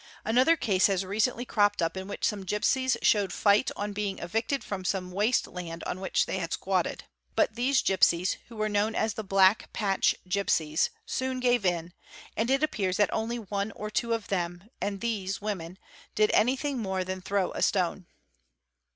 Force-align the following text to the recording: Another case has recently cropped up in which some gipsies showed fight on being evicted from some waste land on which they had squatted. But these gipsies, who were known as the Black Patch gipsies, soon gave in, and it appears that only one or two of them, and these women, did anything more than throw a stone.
Another 0.25 0.57
case 0.57 0.87
has 0.87 1.05
recently 1.05 1.45
cropped 1.45 1.79
up 1.79 1.95
in 1.95 2.07
which 2.07 2.25
some 2.25 2.43
gipsies 2.43 2.97
showed 3.03 3.31
fight 3.31 3.69
on 3.75 3.93
being 3.93 4.17
evicted 4.17 4.63
from 4.63 4.83
some 4.83 5.11
waste 5.11 5.45
land 5.45 5.83
on 5.83 5.99
which 5.99 6.25
they 6.25 6.39
had 6.39 6.51
squatted. 6.53 7.03
But 7.35 7.53
these 7.53 7.83
gipsies, 7.83 8.37
who 8.47 8.55
were 8.55 8.67
known 8.67 8.95
as 8.95 9.13
the 9.13 9.23
Black 9.23 9.71
Patch 9.73 10.15
gipsies, 10.27 10.89
soon 11.05 11.39
gave 11.39 11.67
in, 11.67 11.93
and 12.35 12.49
it 12.49 12.63
appears 12.63 12.97
that 12.97 13.13
only 13.13 13.37
one 13.37 13.71
or 13.73 13.91
two 13.91 14.13
of 14.15 14.29
them, 14.29 14.71
and 14.81 15.01
these 15.01 15.39
women, 15.39 15.77
did 16.15 16.31
anything 16.31 16.79
more 16.79 17.03
than 17.03 17.21
throw 17.21 17.51
a 17.51 17.61
stone. 17.61 18.07